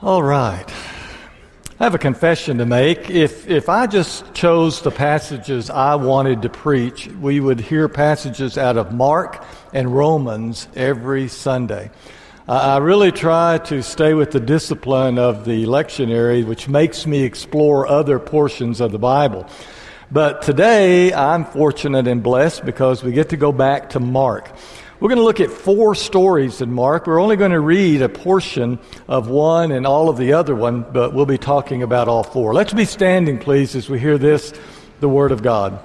[0.00, 0.64] All right.
[1.80, 3.10] I have a confession to make.
[3.10, 8.56] If, if I just chose the passages I wanted to preach, we would hear passages
[8.56, 11.90] out of Mark and Romans every Sunday.
[12.46, 17.88] I really try to stay with the discipline of the lectionary, which makes me explore
[17.88, 19.48] other portions of the Bible.
[20.12, 24.48] But today, I'm fortunate and blessed because we get to go back to Mark.
[25.00, 27.06] We're going to look at four stories in Mark.
[27.06, 30.82] We're only going to read a portion of one and all of the other one,
[30.82, 32.52] but we'll be talking about all four.
[32.52, 34.52] Let's be standing, please, as we hear this,
[34.98, 35.78] the Word of God.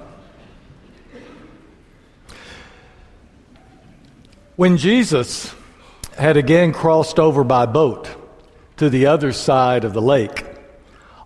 [4.55, 5.53] When Jesus
[6.17, 8.09] had again crossed over by boat
[8.77, 10.43] to the other side of the lake,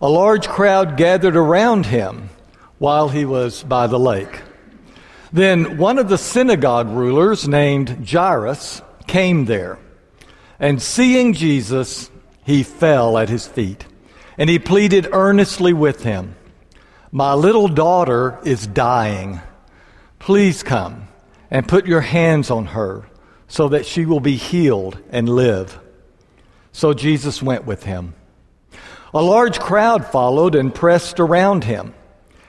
[0.02, 2.32] a large crowd gathered around him
[2.80, 4.42] while he was by the lake.
[5.32, 9.78] Then one of the synagogue rulers named Jairus came there,
[10.60, 12.10] and seeing Jesus,
[12.46, 13.86] he fell at his feet,
[14.38, 16.36] and he pleaded earnestly with him,
[17.12, 19.42] My little daughter is dying.
[20.20, 21.08] Please come
[21.52, 23.08] and put your hands on her
[23.48, 25.80] so that she will be healed and live.
[26.72, 28.14] So Jesus went with him.
[29.14, 31.94] A large crowd followed and pressed around him.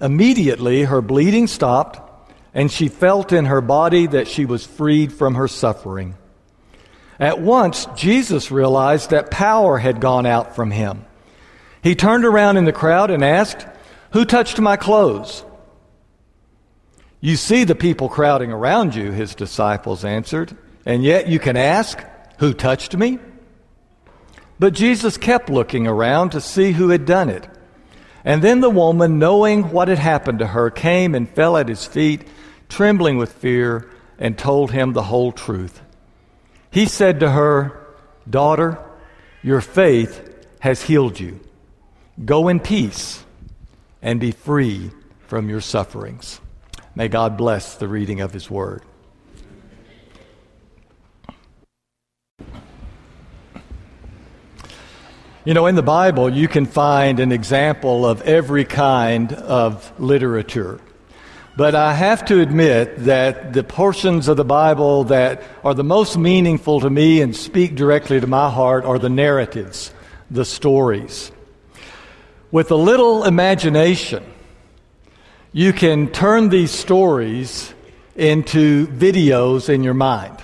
[0.00, 2.00] Immediately, her bleeding stopped,
[2.52, 6.16] and she felt in her body that she was freed from her suffering.
[7.18, 11.04] At once, Jesus realized that power had gone out from him.
[11.82, 13.66] He turned around in the crowd and asked,
[14.12, 15.44] Who touched my clothes?
[17.20, 22.02] You see the people crowding around you, his disciples answered, and yet you can ask,
[22.38, 23.18] Who touched me?
[24.58, 27.48] But Jesus kept looking around to see who had done it.
[28.24, 31.84] And then the woman, knowing what had happened to her, came and fell at his
[31.84, 32.26] feet,
[32.68, 35.82] trembling with fear, and told him the whole truth.
[36.70, 37.86] He said to her,
[38.28, 38.78] Daughter,
[39.42, 41.40] your faith has healed you.
[42.24, 43.22] Go in peace
[44.00, 44.90] and be free
[45.26, 46.40] from your sufferings.
[46.94, 48.82] May God bless the reading of his word.
[55.46, 60.80] You know, in the Bible, you can find an example of every kind of literature.
[61.54, 66.16] But I have to admit that the portions of the Bible that are the most
[66.16, 69.92] meaningful to me and speak directly to my heart are the narratives,
[70.30, 71.30] the stories.
[72.50, 74.24] With a little imagination,
[75.52, 77.74] you can turn these stories
[78.16, 80.38] into videos in your mind.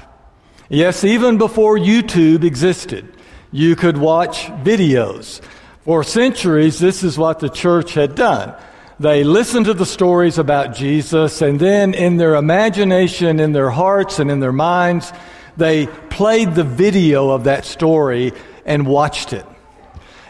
[0.69, 3.11] Yes, even before YouTube existed,
[3.53, 5.41] you could watch videos.
[5.85, 8.55] For centuries, this is what the church had done.
[9.01, 14.19] They listened to the stories about Jesus, and then in their imagination, in their hearts,
[14.19, 15.13] and in their minds,
[15.57, 18.33] they played the video of that story
[18.67, 19.47] and watched it.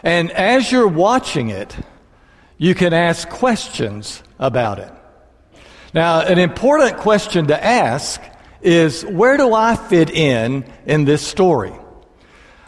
[0.03, 1.75] And as you're watching it,
[2.57, 4.91] you can ask questions about it.
[5.93, 8.21] Now, an important question to ask
[8.61, 11.73] is where do I fit in in this story?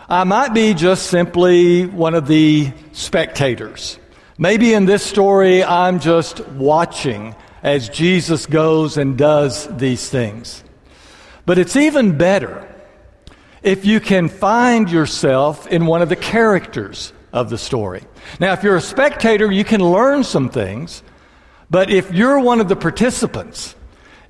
[0.09, 3.97] I might be just simply one of the spectators.
[4.38, 10.62] Maybe in this story, I'm just watching as Jesus goes and does these things.
[11.46, 12.68] But it's even better
[13.62, 18.03] if you can find yourself in one of the characters of the story.
[18.41, 21.02] Now, if you're a spectator, you can learn some things,
[21.70, 23.74] but if you're one of the participants,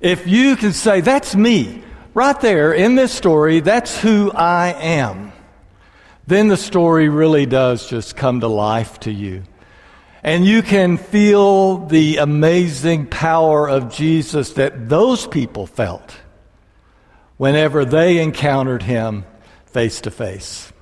[0.00, 1.82] if you can say, That's me,
[2.14, 5.32] right there in this story, that's who I am
[6.26, 9.42] then the story really does just come to life to you.
[10.22, 16.16] And you can feel the amazing power of Jesus that those people felt
[17.36, 19.24] whenever they encountered him
[19.66, 20.72] face to face.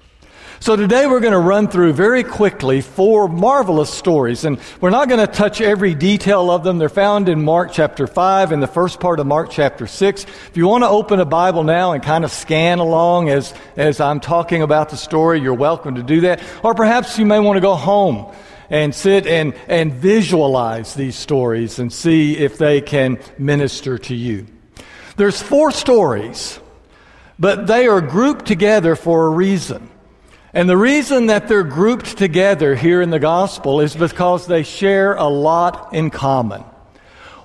[0.62, 5.08] So today we're going to run through very quickly four marvelous stories, and we're not
[5.08, 6.78] going to touch every detail of them.
[6.78, 10.22] They're found in Mark chapter 5 and the first part of Mark chapter 6.
[10.22, 13.98] If you want to open a Bible now and kind of scan along as, as
[13.98, 16.40] I'm talking about the story, you're welcome to do that.
[16.62, 18.32] Or perhaps you may want to go home
[18.70, 24.46] and sit and, and visualize these stories and see if they can minister to you.
[25.16, 26.60] There's four stories,
[27.36, 29.88] but they are grouped together for a reason.
[30.54, 35.14] And the reason that they're grouped together here in the gospel is because they share
[35.14, 36.62] a lot in common.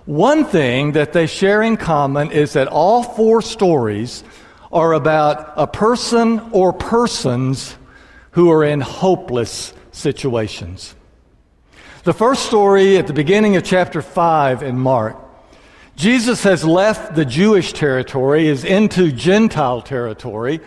[0.06, 4.26] One thing that they share in common is that all four stories
[4.74, 7.78] are about a person or persons
[8.32, 10.94] who are in hopeless situations.
[12.04, 15.18] The first story at the beginning of chapter 5 in Mark,
[15.96, 20.60] Jesus has left the Jewish territory, is into Gentile territory,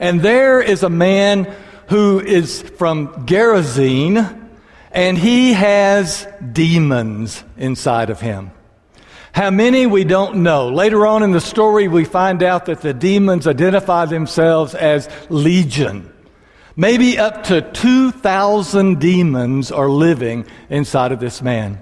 [0.00, 1.54] and there is a man
[1.94, 4.50] who is from Gerasene,
[4.90, 8.50] and he has demons inside of him.
[9.32, 10.70] How many we don't know.
[10.70, 16.12] Later on in the story, we find out that the demons identify themselves as legion.
[16.74, 21.80] Maybe up to 2,000 demons are living inside of this man.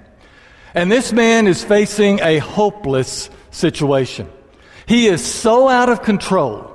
[0.75, 4.29] And this man is facing a hopeless situation.
[4.85, 6.72] He is so out of control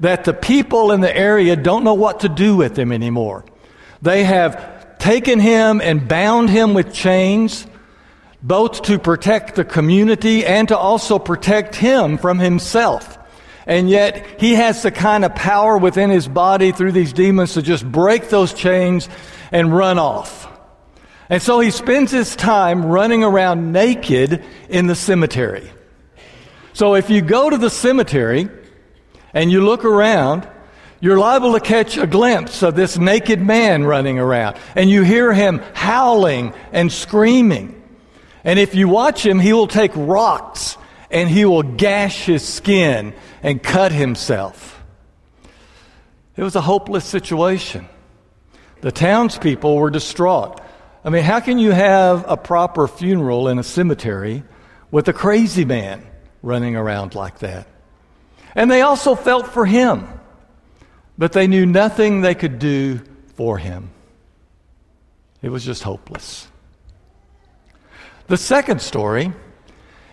[0.00, 3.44] that the people in the area don't know what to do with him anymore.
[4.02, 7.66] They have taken him and bound him with chains
[8.42, 13.18] both to protect the community and to also protect him from himself.
[13.66, 17.62] And yet, he has the kind of power within his body through these demons to
[17.62, 19.08] just break those chains
[19.50, 20.46] and run off.
[21.28, 25.68] And so he spends his time running around naked in the cemetery.
[26.72, 28.48] So if you go to the cemetery
[29.36, 30.48] and you look around,
[30.98, 34.56] you're liable to catch a glimpse of this naked man running around.
[34.74, 37.82] And you hear him howling and screaming.
[38.44, 40.78] And if you watch him, he will take rocks
[41.10, 43.12] and he will gash his skin
[43.42, 44.82] and cut himself.
[46.34, 47.86] It was a hopeless situation.
[48.80, 50.62] The townspeople were distraught.
[51.04, 54.44] I mean, how can you have a proper funeral in a cemetery
[54.90, 56.06] with a crazy man
[56.40, 57.66] running around like that?
[58.56, 60.08] And they also felt for him,
[61.18, 63.02] but they knew nothing they could do
[63.34, 63.90] for him.
[65.42, 66.48] It was just hopeless.
[68.28, 69.32] The second story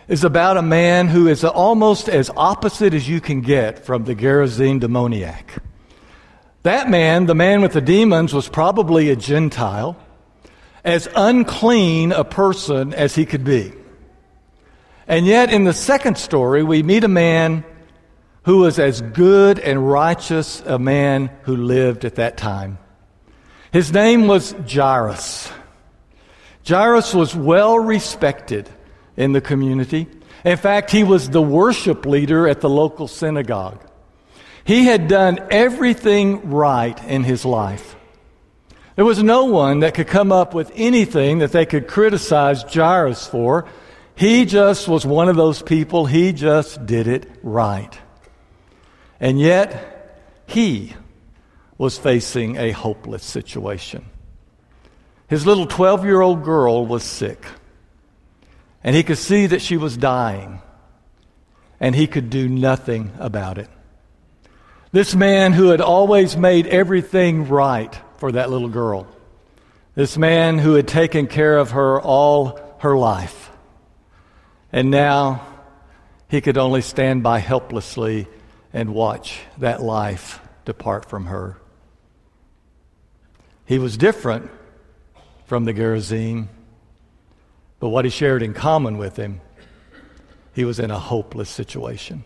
[0.10, 4.13] is about a man who is almost as opposite as you can get from the
[4.13, 5.63] Gerasene demoniac.
[6.63, 9.98] That man, the man with the demons, was probably a Gentile,
[10.84, 13.72] as unclean a person as he could be.
[15.07, 17.63] And yet, in the second story, we meet a man
[18.44, 22.78] who was as good and righteous a man who lived at that time.
[23.72, 25.51] His name was Jairus.
[26.68, 28.69] Jairus was well respected
[29.18, 30.07] in the community.
[30.45, 33.81] In fact, he was the worship leader at the local synagogue.
[34.66, 37.95] He had done everything right in his life.
[38.95, 43.25] There was no one that could come up with anything that they could criticize Jairus
[43.25, 43.66] for.
[44.16, 47.98] He just was one of those people, he just did it right.
[49.19, 49.94] And yet,
[50.45, 50.95] he
[51.77, 54.06] was facing a hopeless situation.
[55.27, 57.45] His little 12 year old girl was sick,
[58.83, 60.62] and he could see that she was dying,
[61.80, 63.69] and he could do nothing about it.
[64.92, 69.07] This man who had always made everything right for that little girl,
[69.95, 73.50] this man who had taken care of her all her life,
[74.71, 75.45] and now
[76.30, 78.27] he could only stand by helplessly
[78.73, 81.57] and watch that life depart from her.
[83.65, 84.49] He was different
[85.45, 86.47] from the Gerasene.
[87.79, 89.42] But what he shared in common with him,
[90.53, 92.23] he was in a hopeless situation.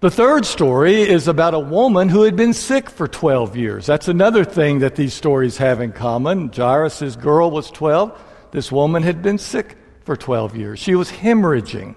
[0.00, 3.86] The third story is about a woman who had been sick for 12 years.
[3.86, 6.52] That's another thing that these stories have in common.
[6.52, 8.18] Jairus' girl was 12.
[8.50, 10.78] This woman had been sick for 12 years.
[10.78, 11.96] She was hemorrhaging.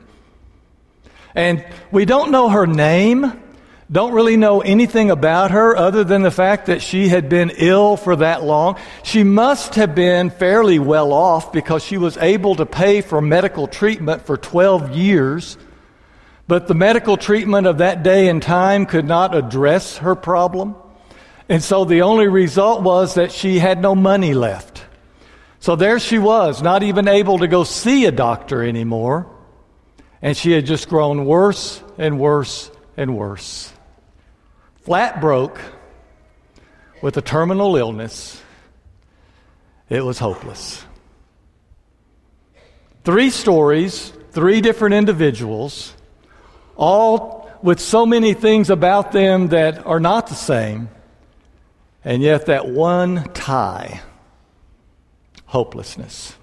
[1.38, 3.32] And we don't know her name
[3.89, 7.96] don't really know anything about her other than the fact that she had been ill
[7.96, 8.77] for that long.
[9.03, 13.65] She must have been fairly well off because she was able to pay for medical
[13.65, 15.58] treatment for 12 years.
[16.50, 20.75] But the medical treatment of that day and time could not address her problem.
[21.48, 24.84] And so the only result was that she had no money left.
[25.62, 29.34] So there she was, not even able to go see a doctor anymore.
[30.21, 33.74] And she had just grown worse and worse and worse
[34.88, 35.59] flat broke
[37.01, 38.41] with a terminal illness,
[39.89, 40.81] it was hopeless.
[43.03, 45.93] Three stories, three different individuals,
[46.77, 50.88] all with so many things about them that are not the same,
[52.05, 54.00] and yet that one tie
[55.47, 56.33] hopelessness.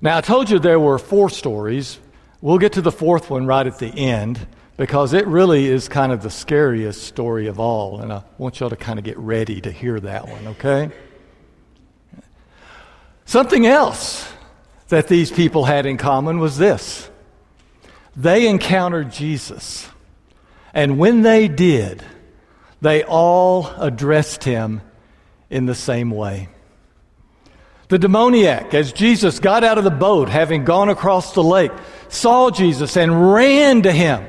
[0.00, 2.00] Now, I told you there were four stories.
[2.40, 4.46] We'll get to the fourth one right at the end.
[4.78, 8.00] because it really is kind of the scariest story of all.
[8.00, 10.90] And I want y'all to kind of get ready to hear that one, okay?
[13.26, 14.32] Something else
[14.86, 17.10] that these people had in common was this
[18.16, 19.88] they encountered Jesus.
[20.72, 22.02] And when they did,
[22.80, 24.80] they all addressed him
[25.50, 26.48] in the same way.
[27.88, 31.72] The demoniac, as Jesus got out of the boat, having gone across the lake,
[32.08, 34.26] saw Jesus and ran to him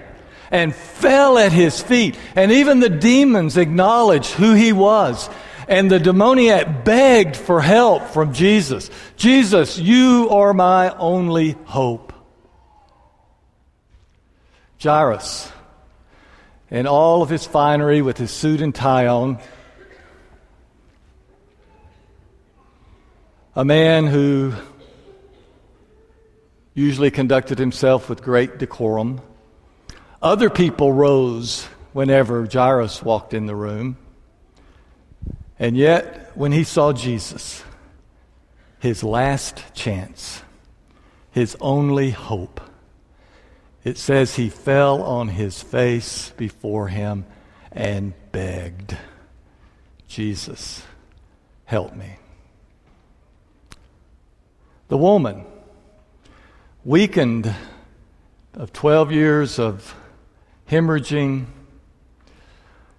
[0.50, 2.18] and fell at his feet.
[2.36, 5.30] And even the demons acknowledged who he was.
[5.68, 8.90] And the demoniac begged for help from Jesus.
[9.18, 12.14] Jesus, you are my only hope.
[14.82, 15.52] Jairus,
[16.72, 19.38] in all of his finery with his suit and tie on,
[23.56, 24.54] a man who
[26.74, 29.22] usually conducted himself with great decorum,
[30.22, 33.98] other people rose whenever Jairus walked in the room.
[35.58, 37.64] And yet, when he saw Jesus,
[38.80, 40.44] his last chance,
[41.32, 42.62] his only hope,
[43.84, 47.26] it says he fell on his face before him
[47.72, 48.96] and begged,
[50.08, 50.84] Jesus,
[51.66, 52.18] help me.
[54.90, 55.46] The woman,
[56.84, 57.54] weakened
[58.56, 59.96] of 12 years of
[60.68, 61.46] hemorrhaging,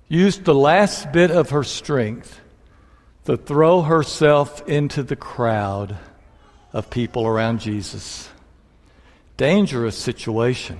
[0.06, 2.40] used the last bit of her strength
[3.24, 5.98] to throw herself into the crowd
[6.72, 8.28] of people around Jesus.
[9.36, 10.78] Dangerous situation.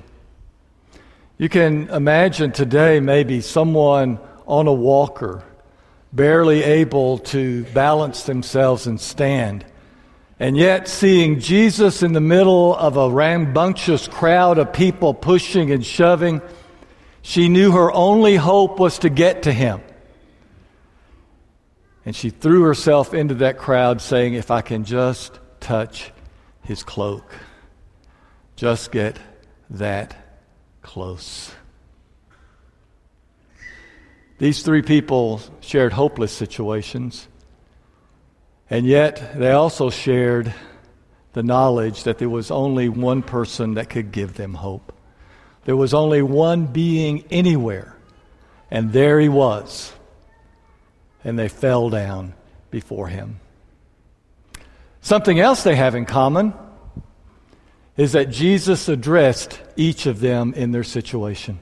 [1.39, 5.43] You can imagine today maybe someone on a walker,
[6.13, 9.65] barely able to balance themselves and stand.
[10.41, 15.85] And yet, seeing Jesus in the middle of a rambunctious crowd of people pushing and
[15.85, 16.41] shoving,
[17.21, 19.83] she knew her only hope was to get to him.
[22.07, 26.11] And she threw herself into that crowd, saying, If I can just touch
[26.63, 27.35] his cloak,
[28.57, 29.19] just get
[29.69, 30.17] that
[30.81, 31.53] close.
[34.39, 37.29] These three people shared hopeless situations,
[38.71, 40.55] and yet they also shared
[41.33, 44.93] the knowledge that there was only one person that could give them hope.
[45.65, 47.97] There was only one being anywhere,
[48.71, 49.93] and there he was.
[51.23, 52.35] And they fell down
[52.71, 53.41] before him.
[55.03, 56.55] Something else they have in common
[57.97, 61.59] is that Jesus addressed each of them in their situation.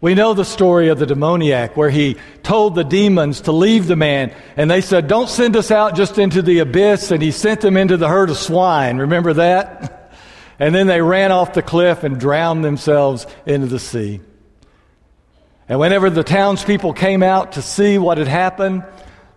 [0.00, 3.96] We know the story of the demoniac where he told the demons to leave the
[3.96, 7.62] man, and they said, Don't send us out just into the abyss, and he sent
[7.62, 8.98] them into the herd of swine.
[8.98, 9.94] Remember that?
[10.60, 14.20] And then they ran off the cliff and drowned themselves into the sea.
[15.68, 18.82] And whenever the townspeople came out to see what had happened,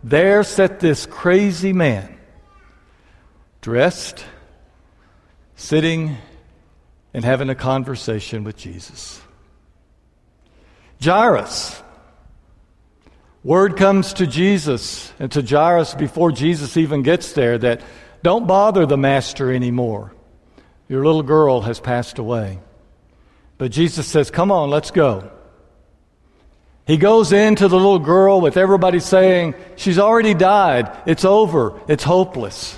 [0.04, 2.18] there sat this crazy man,
[3.62, 4.26] dressed,
[5.56, 6.18] sitting,
[7.14, 9.22] and having a conversation with Jesus.
[11.04, 11.82] Jairus.
[13.44, 17.82] Word comes to Jesus and to Jairus before Jesus even gets there that
[18.22, 20.14] don't bother the master anymore.
[20.88, 22.60] Your little girl has passed away.
[23.58, 25.32] But Jesus says, Come on, let's go.
[26.86, 30.96] He goes into the little girl with everybody saying, She's already died.
[31.08, 31.80] It's over.
[31.88, 32.78] It's hopeless.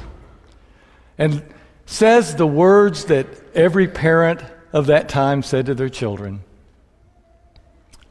[1.18, 1.44] And
[1.86, 6.42] says the words that every parent of that time said to their children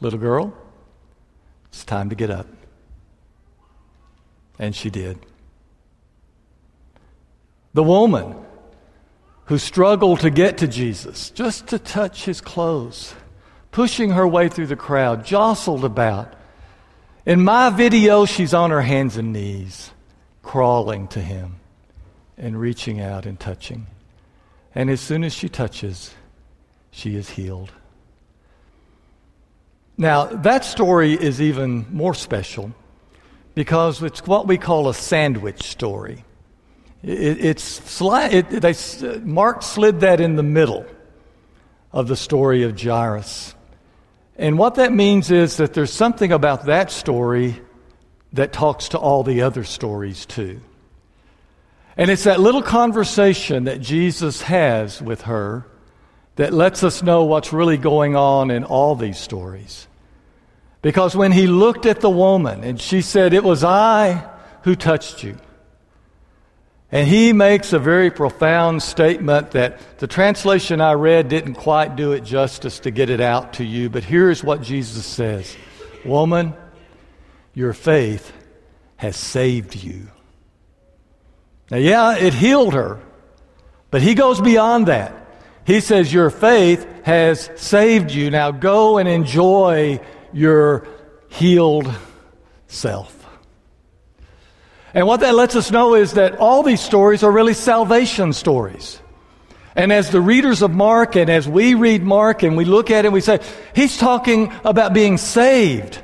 [0.03, 0.53] Little girl,
[1.69, 2.45] it's time to get up.
[4.59, 5.17] And she did.
[7.73, 8.35] The woman
[9.45, 13.15] who struggled to get to Jesus, just to touch his clothes,
[13.71, 16.33] pushing her way through the crowd, jostled about.
[17.25, 19.91] In my video, she's on her hands and knees,
[20.41, 21.61] crawling to him
[22.37, 23.87] and reaching out and touching.
[24.75, 26.13] And as soon as she touches,
[26.91, 27.71] she is healed.
[29.97, 32.71] Now, that story is even more special
[33.55, 36.25] because it's what we call a sandwich story.
[37.03, 40.85] It, it's it, they, Mark slid that in the middle
[41.91, 43.53] of the story of Jairus.
[44.35, 47.61] And what that means is that there's something about that story
[48.33, 50.59] that talks to all the other stories too.
[51.95, 55.67] And it's that little conversation that Jesus has with her
[56.35, 59.87] that lets us know what's really going on in all these stories.
[60.81, 64.29] Because when he looked at the woman and she said, It was I
[64.63, 65.37] who touched you.
[66.91, 72.11] And he makes a very profound statement that the translation I read didn't quite do
[72.11, 75.55] it justice to get it out to you, but here's what Jesus says
[76.05, 76.53] Woman,
[77.55, 78.31] your faith
[78.97, 80.07] has saved you.
[81.71, 82.99] Now, yeah, it healed her,
[83.89, 85.22] but he goes beyond that.
[85.65, 88.29] He says, Your faith has saved you.
[88.29, 89.99] Now go and enjoy
[90.31, 90.87] your
[91.29, 91.93] healed
[92.67, 93.19] self.
[94.93, 98.99] And what that lets us know is that all these stories are really salvation stories.
[99.75, 103.05] And as the readers of Mark and as we read Mark and we look at
[103.05, 103.39] it, we say,
[103.73, 106.03] he's talking about being saved.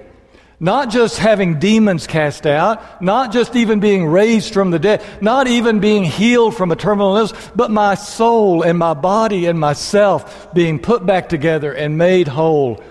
[0.60, 5.48] Not just having demons cast out, not just even being raised from the dead, not
[5.48, 10.54] even being healed from a terminal illness, but my soul and my body and myself
[10.54, 12.84] being put back together and made whole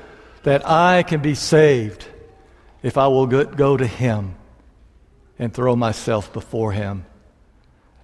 [0.44, 2.06] that I can be saved
[2.82, 4.36] if I will go to Him
[5.38, 7.04] and throw myself before Him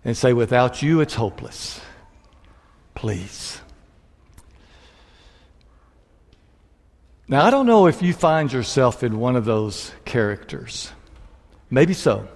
[0.04, 1.80] and say, Without you, it's hopeless.
[2.94, 3.60] Please.
[7.26, 10.92] Now, I don't know if you find yourself in one of those characters.
[11.70, 12.28] Maybe so.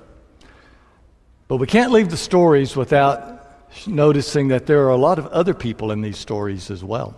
[1.46, 5.54] But we can't leave the stories without noticing that there are a lot of other
[5.54, 7.14] people in these stories as well.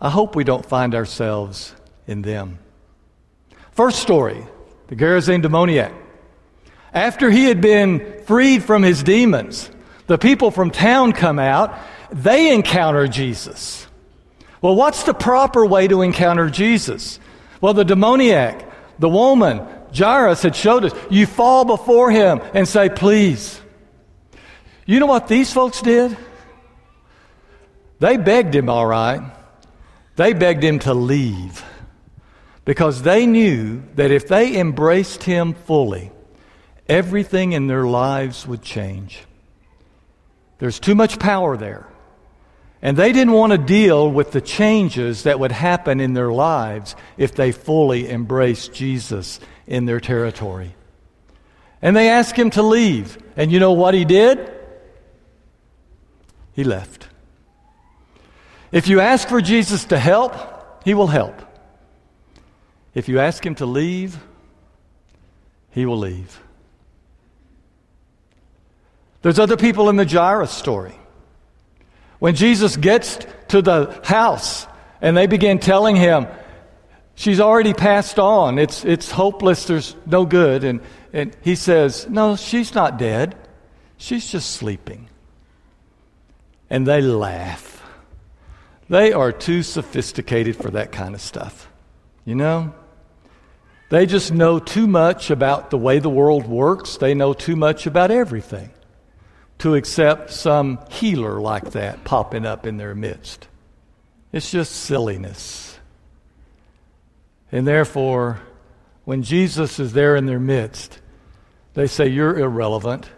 [0.00, 1.74] I hope we don't find ourselves
[2.06, 2.58] in them.
[3.72, 4.46] First story
[4.88, 5.92] the Gerasene demoniac.
[6.92, 9.70] After he had been freed from his demons,
[10.06, 11.78] the people from town come out.
[12.10, 13.86] They encounter Jesus.
[14.62, 17.18] Well, what's the proper way to encounter Jesus?
[17.60, 18.64] Well, the demoniac,
[18.98, 20.92] the woman, Jairus had showed us.
[21.10, 23.60] You fall before him and say, Please.
[24.86, 26.16] You know what these folks did?
[27.98, 29.20] They begged him, all right.
[30.16, 31.64] They begged him to leave
[32.64, 36.10] because they knew that if they embraced him fully,
[36.88, 39.24] everything in their lives would change.
[40.58, 41.86] There's too much power there.
[42.82, 46.96] And they didn't want to deal with the changes that would happen in their lives
[47.16, 50.74] if they fully embraced Jesus in their territory.
[51.80, 53.18] And they asked him to leave.
[53.36, 54.52] And you know what he did?
[56.54, 57.08] He left.
[58.72, 61.40] If you ask for Jesus to help, he will help.
[62.94, 64.18] If you ask him to leave,
[65.70, 66.40] he will leave.
[69.22, 70.94] There's other people in the Jairus story.
[72.22, 74.68] When Jesus gets to the house
[75.00, 76.28] and they begin telling him,
[77.16, 80.62] she's already passed on, it's, it's hopeless, there's no good.
[80.62, 80.82] And,
[81.12, 83.34] and he says, No, she's not dead,
[83.96, 85.08] she's just sleeping.
[86.70, 87.82] And they laugh.
[88.88, 91.68] They are too sophisticated for that kind of stuff.
[92.24, 92.72] You know?
[93.88, 96.98] They just know too much about the way the world works.
[96.98, 98.70] They know too much about everything
[99.62, 103.46] to accept some healer like that popping up in their midst.
[104.32, 105.78] It's just silliness.
[107.52, 108.40] And therefore,
[109.04, 110.98] when Jesus is there in their midst,
[111.74, 113.08] they say, You're irrelevant.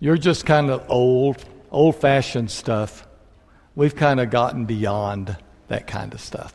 [0.00, 1.36] You're just kind of old,
[1.70, 3.06] old fashioned stuff.
[3.76, 5.36] We've kind of gotten beyond
[5.68, 6.52] that kind of stuff.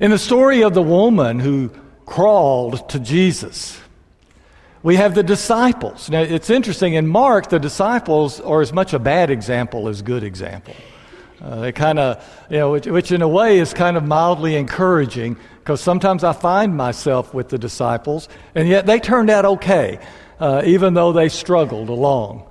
[0.00, 1.70] In the story of the woman who
[2.06, 3.80] crawled to Jesus,
[4.86, 6.08] we have the disciples.
[6.08, 6.94] Now, it's interesting.
[6.94, 10.76] In Mark, the disciples are as much a bad example as good example.
[11.42, 14.54] Uh, they kind of, you know, which, which, in a way is kind of mildly
[14.54, 19.98] encouraging because sometimes I find myself with the disciples, and yet they turned out okay,
[20.38, 22.48] uh, even though they struggled along.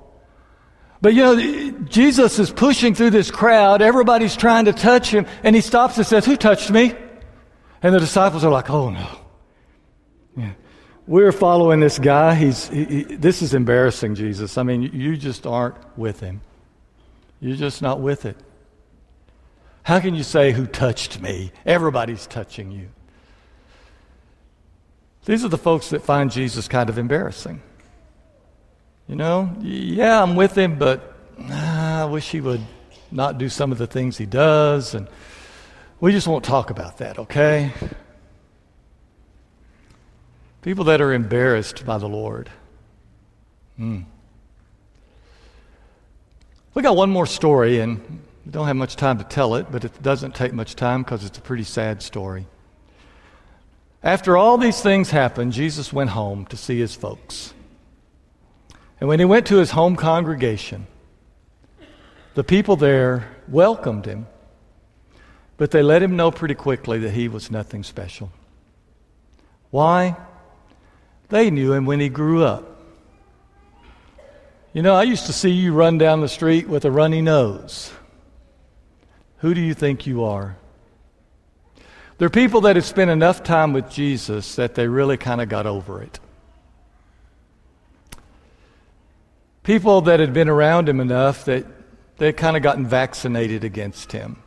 [1.00, 3.80] But you know, Jesus is pushing through this crowd.
[3.80, 6.92] Everybody's trying to touch him, and he stops and says, Who touched me?
[7.82, 9.25] And the disciples are like, oh no.
[11.06, 12.34] We're following this guy.
[12.34, 14.58] He's, he, he, this is embarrassing, Jesus.
[14.58, 16.40] I mean, you just aren't with him.
[17.40, 18.36] You're just not with it.
[19.84, 21.52] How can you say, Who touched me?
[21.64, 22.88] Everybody's touching you.
[25.26, 27.62] These are the folks that find Jesus kind of embarrassing.
[29.06, 32.62] You know, yeah, I'm with him, but ah, I wish he would
[33.12, 34.94] not do some of the things he does.
[34.94, 35.06] And
[36.00, 37.72] we just won't talk about that, okay?
[40.66, 42.50] People that are embarrassed by the Lord.
[43.76, 44.00] Hmm.
[46.74, 48.00] We got one more story, and
[48.44, 51.24] we don't have much time to tell it, but it doesn't take much time because
[51.24, 52.48] it's a pretty sad story.
[54.02, 57.54] After all these things happened, Jesus went home to see his folks.
[59.00, 60.88] And when he went to his home congregation,
[62.34, 64.26] the people there welcomed him
[65.56, 68.30] but they let him know pretty quickly that he was nothing special.
[69.70, 70.16] Why?
[71.28, 72.64] They knew him when he grew up.
[74.72, 77.92] You know, I used to see you run down the street with a runny nose.
[79.38, 80.56] Who do you think you are?
[82.18, 85.48] There are people that have spent enough time with Jesus that they really kind of
[85.48, 86.18] got over it.
[89.62, 91.66] People that had been around him enough that
[92.18, 94.42] they kind of gotten vaccinated against him.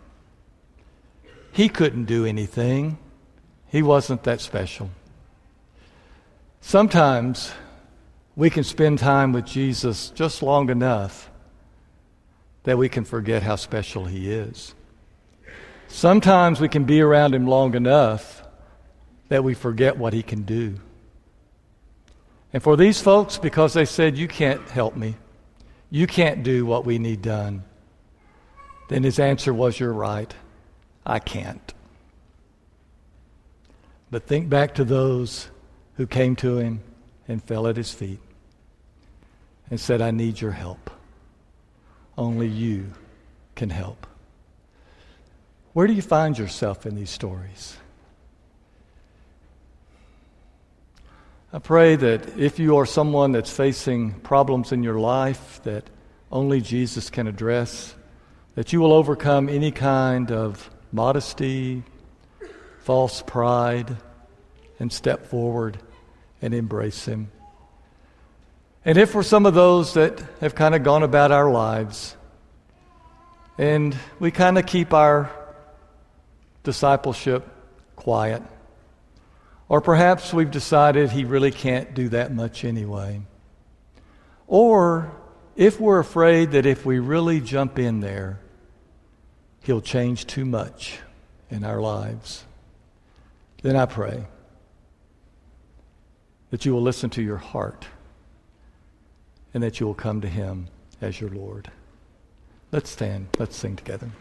[1.51, 2.97] He couldn't do anything,
[3.67, 4.89] he wasn't that special.
[6.61, 7.53] Sometimes
[8.35, 11.29] we can spend time with Jesus just long enough
[12.63, 14.75] that we can forget how special he is.
[15.87, 18.43] Sometimes we can be around him long enough
[19.29, 20.75] that we forget what he can do.
[22.53, 25.15] And for these folks, because they said, You can't help me,
[25.89, 27.63] you can't do what we need done,
[28.89, 30.33] then his answer was, You're right,
[31.05, 31.73] I can't.
[34.11, 35.49] But think back to those
[35.99, 36.79] who came to him
[37.27, 38.21] and fell at his feet
[39.69, 40.89] and said, I need your help.
[42.17, 42.93] Only you
[43.53, 44.07] can help.
[45.73, 47.75] Where do you find yourself in these stories?
[51.51, 55.83] I pray that if you are someone that's facing problems in your life that
[56.31, 57.93] only Jesus can address,
[58.55, 61.83] that you will overcome any kind of modesty,
[62.83, 63.97] false pride,
[64.79, 65.77] and step forward
[66.41, 67.31] and embrace Him.
[68.85, 72.15] And if we're some of those that have kind of gone about our lives
[73.57, 75.29] and we kind of keep our
[76.63, 77.47] discipleship
[77.95, 78.41] quiet,
[79.67, 83.21] or perhaps we've decided he really can't do that much anyway.
[84.47, 85.11] Or
[85.55, 88.39] if we're afraid that if we really jump in there,
[89.63, 90.99] he'll change too much
[91.51, 92.45] in our lives,
[93.61, 94.25] then I pray
[96.51, 97.87] that you will listen to your heart
[99.53, 100.67] and that you will come to him
[101.01, 101.71] as your Lord.
[102.71, 103.27] Let's stand.
[103.39, 104.11] Let's sing together.